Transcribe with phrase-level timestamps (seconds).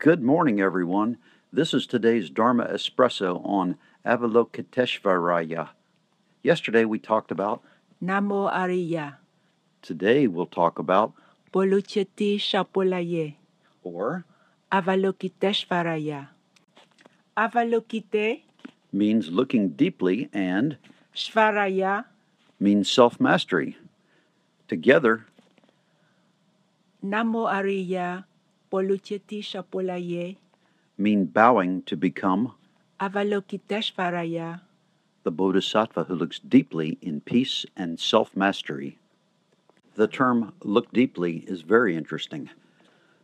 [0.00, 1.18] Good morning, everyone.
[1.52, 5.68] This is today's Dharma Espresso on Avalokiteshvaraya.
[6.42, 7.60] Yesterday we talked about,
[8.02, 9.16] Namo Ariya,
[9.82, 11.12] today we'll talk about,
[11.52, 13.34] Polucheti Shapolaye,
[13.82, 14.24] or
[14.72, 16.28] Avalokiteshvaraya.
[17.36, 18.40] Avalokite,
[18.90, 20.78] means looking deeply and
[21.14, 22.06] Shvaraya,
[22.58, 23.76] means self mastery.
[24.66, 25.26] Together,
[27.04, 28.24] Namo Ariya,
[28.70, 29.42] Polucheti
[30.96, 32.54] mean bowing to become
[33.00, 34.60] Avalokiteshvaraya.
[35.24, 38.96] the bodhisattva who looks deeply in peace and self mastery.
[39.96, 42.50] The term look deeply is very interesting.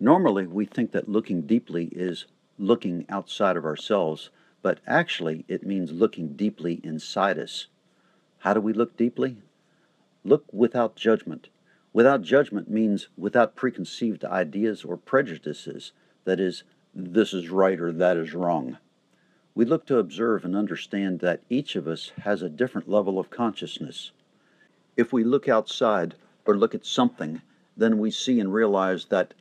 [0.00, 2.26] Normally, we think that looking deeply is
[2.58, 7.68] looking outside of ourselves, but actually, it means looking deeply inside us.
[8.38, 9.36] How do we look deeply?
[10.24, 11.48] Look without judgment.
[11.98, 15.90] Without judgment means without preconceived ideas or prejudices,
[16.26, 16.62] that is,
[16.94, 18.78] this is right or that is wrong.
[19.56, 23.30] We look to observe and understand that each of us has a different level of
[23.30, 24.12] consciousness.
[24.96, 26.14] If we look outside
[26.44, 27.42] or look at something,
[27.76, 29.34] then we see and realize that,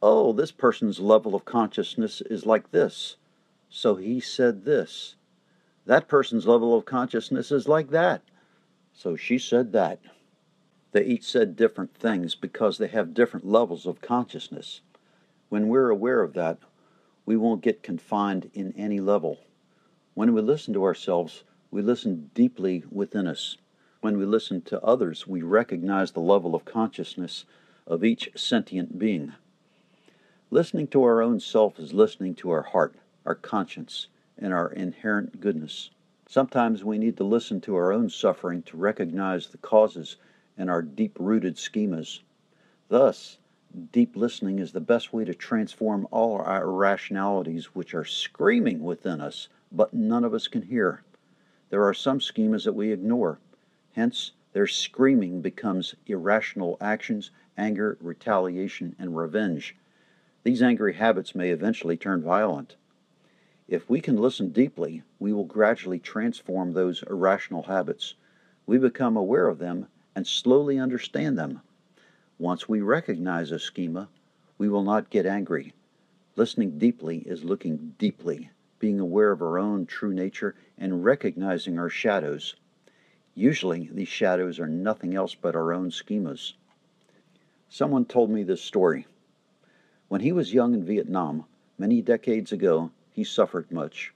[0.00, 3.16] oh, this person's level of consciousness is like this,
[3.68, 5.16] so he said this.
[5.84, 8.22] That person's level of consciousness is like that,
[8.92, 9.98] so she said that.
[10.94, 14.80] They each said different things because they have different levels of consciousness.
[15.48, 16.58] When we're aware of that,
[17.26, 19.40] we won't get confined in any level.
[20.14, 21.42] When we listen to ourselves,
[21.72, 23.56] we listen deeply within us.
[24.02, 27.44] When we listen to others, we recognize the level of consciousness
[27.88, 29.32] of each sentient being.
[30.52, 32.94] Listening to our own self is listening to our heart,
[33.26, 34.06] our conscience,
[34.38, 35.90] and our inherent goodness.
[36.28, 40.18] Sometimes we need to listen to our own suffering to recognize the causes
[40.56, 42.20] and our deep rooted schemas.
[42.88, 43.38] Thus,
[43.92, 49.20] deep listening is the best way to transform all our irrationalities which are screaming within
[49.20, 51.02] us, but none of us can hear.
[51.70, 53.40] There are some schemas that we ignore.
[53.92, 59.76] Hence, their screaming becomes irrational actions, anger, retaliation, and revenge.
[60.44, 62.76] These angry habits may eventually turn violent.
[63.66, 68.14] If we can listen deeply, we will gradually transform those irrational habits.
[68.66, 71.60] We become aware of them and slowly understand them.
[72.38, 74.08] Once we recognize a schema,
[74.58, 75.72] we will not get angry.
[76.36, 81.88] Listening deeply is looking deeply, being aware of our own true nature, and recognizing our
[81.88, 82.56] shadows.
[83.34, 86.54] Usually, these shadows are nothing else but our own schemas.
[87.68, 89.06] Someone told me this story.
[90.08, 91.44] When he was young in Vietnam,
[91.78, 94.12] many decades ago, he suffered much.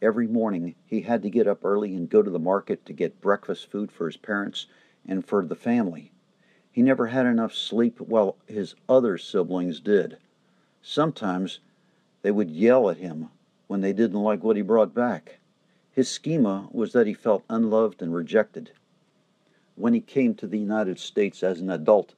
[0.00, 3.20] Every morning, he had to get up early and go to the market to get
[3.20, 4.66] breakfast food for his parents
[5.08, 6.12] and for the family.
[6.70, 10.18] He never had enough sleep while his other siblings did.
[10.82, 11.58] Sometimes
[12.22, 13.30] they would yell at him
[13.66, 15.38] when they didn't like what he brought back.
[15.90, 18.70] His schema was that he felt unloved and rejected.
[19.74, 22.14] When he came to the United States as an adult,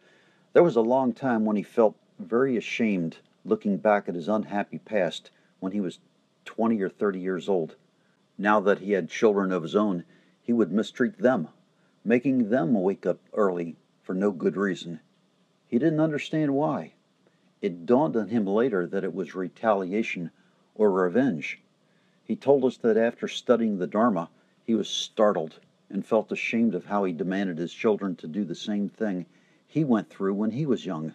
[0.53, 4.79] there was a long time when he felt very ashamed looking back at his unhappy
[4.79, 5.31] past
[5.61, 6.01] when he was
[6.45, 7.77] 20 or 30 years old.
[8.37, 10.05] Now that he had children of his own,
[10.43, 11.49] he would mistreat them,
[12.05, 15.01] making them wake up early for no good reason.
[15.67, 16.95] He didn't understand why.
[17.61, 20.31] It dawned on him later that it was retaliation
[20.75, 21.61] or revenge.
[22.25, 24.31] He told us that after studying the Dharma,
[24.65, 28.55] he was startled and felt ashamed of how he demanded his children to do the
[28.55, 29.27] same thing
[29.67, 31.15] he went through when he was young.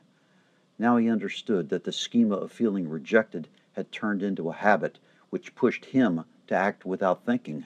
[0.78, 5.56] Now he understood that the schema of feeling rejected had turned into a habit which
[5.56, 7.66] pushed him to act without thinking.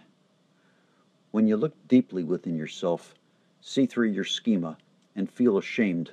[1.31, 3.13] When you look deeply within yourself,
[3.61, 4.77] see through your schema,
[5.15, 6.11] and feel ashamed,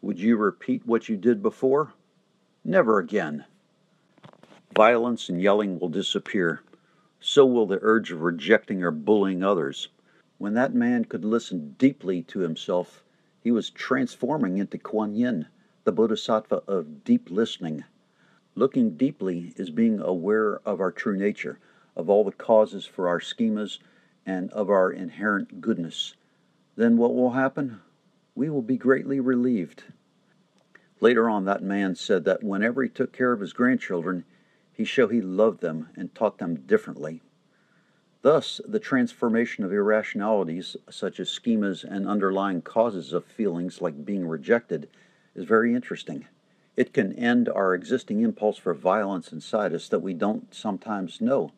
[0.00, 1.92] would you repeat what you did before?
[2.64, 3.44] Never again.
[4.74, 6.62] Violence and yelling will disappear.
[7.20, 9.88] So will the urge of rejecting or bullying others.
[10.38, 13.04] When that man could listen deeply to himself,
[13.42, 15.48] he was transforming into Kuan Yin,
[15.84, 17.84] the bodhisattva of deep listening.
[18.54, 21.58] Looking deeply is being aware of our true nature,
[21.94, 23.78] of all the causes for our schemas,
[24.30, 26.14] and of our inherent goodness.
[26.76, 27.80] Then what will happen?
[28.36, 29.82] We will be greatly relieved.
[31.00, 34.24] Later on, that man said that whenever he took care of his grandchildren,
[34.72, 37.22] he showed he loved them and taught them differently.
[38.22, 44.28] Thus, the transformation of irrationalities, such as schemas and underlying causes of feelings like being
[44.28, 44.88] rejected,
[45.34, 46.26] is very interesting.
[46.76, 51.50] It can end our existing impulse for violence inside us that we don't sometimes know,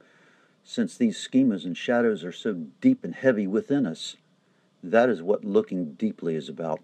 [0.64, 4.16] since these schemas and shadows are so deep and heavy within us.
[4.82, 6.80] That is what looking deeply is about.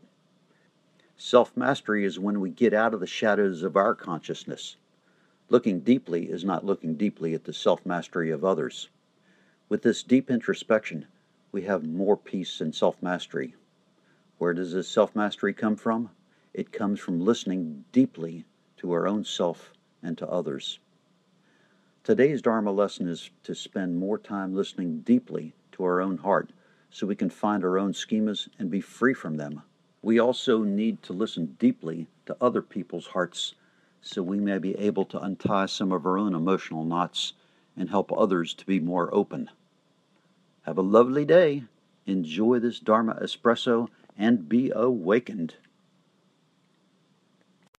[1.16, 4.76] Self mastery is when we get out of the shadows of our consciousness.
[5.48, 8.88] Looking deeply is not looking deeply at the self mastery of others.
[9.68, 11.06] With this deep introspection,
[11.50, 13.54] we have more peace and self mastery.
[14.38, 16.10] Where does this self mastery come from?
[16.54, 18.44] It comes from listening deeply
[18.76, 19.72] to our own self
[20.02, 20.78] and to others.
[22.08, 26.54] Today's Dharma lesson is to spend more time listening deeply to our own heart
[26.88, 29.60] so we can find our own schemas and be free from them.
[30.00, 33.56] We also need to listen deeply to other people's hearts
[34.00, 37.34] so we may be able to untie some of our own emotional knots
[37.76, 39.50] and help others to be more open.
[40.62, 41.64] Have a lovely day.
[42.06, 45.56] Enjoy this Dharma espresso and be awakened.